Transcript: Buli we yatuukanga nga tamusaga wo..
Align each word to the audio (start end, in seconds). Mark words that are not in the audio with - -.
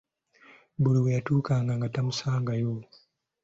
Buli 0.81 0.99
we 1.03 1.15
yatuukanga 1.15 1.71
nga 1.77 1.87
tamusaga 1.95 2.51
wo.. 2.67 2.77